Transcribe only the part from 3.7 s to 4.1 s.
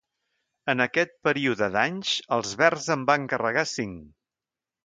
cinc.